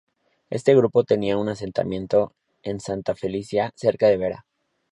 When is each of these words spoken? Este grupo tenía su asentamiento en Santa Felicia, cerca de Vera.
Este 0.49 0.75
grupo 0.75 1.03
tenía 1.03 1.35
su 1.35 1.47
asentamiento 1.47 2.33
en 2.63 2.79
Santa 2.79 3.13
Felicia, 3.13 3.71
cerca 3.75 4.07
de 4.07 4.17
Vera. 4.17 4.47